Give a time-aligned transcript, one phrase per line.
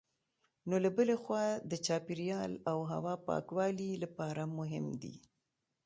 [0.69, 5.15] نو له بلې خوا د چاپېریال او هوا پاکوالي لپاره مهم دي.